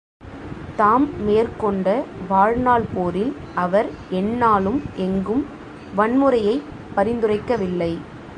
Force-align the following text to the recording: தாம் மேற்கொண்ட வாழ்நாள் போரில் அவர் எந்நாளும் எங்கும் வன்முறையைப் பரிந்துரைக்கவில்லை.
தாம் 0.75 1.23
மேற்கொண்ட 1.23 1.87
வாழ்நாள் 2.27 2.85
போரில் 2.93 3.33
அவர் 3.55 3.89
எந்நாளும் 4.11 4.81
எங்கும் 4.95 5.45
வன்முறையைப் 5.95 6.67
பரிந்துரைக்கவில்லை. 6.95 7.93